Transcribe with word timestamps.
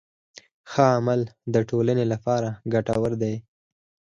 ښه 0.71 0.83
عمل 0.97 1.21
د 1.53 1.55
ټولنې 1.69 2.05
لپاره 2.13 2.49
ګټور 2.73 3.11
دی. 3.21 3.35